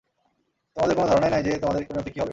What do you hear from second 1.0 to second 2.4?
ধারণাই নাই যে তোমাদের পরিণতি কী হবে।